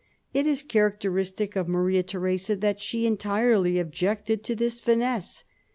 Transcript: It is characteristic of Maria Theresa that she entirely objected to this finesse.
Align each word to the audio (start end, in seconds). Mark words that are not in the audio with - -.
It 0.33 0.47
is 0.47 0.63
characteristic 0.63 1.55
of 1.55 1.67
Maria 1.67 2.01
Theresa 2.01 2.55
that 2.55 2.81
she 2.81 3.05
entirely 3.05 3.77
objected 3.77 4.43
to 4.45 4.55
this 4.55 4.79
finesse. 4.79 5.43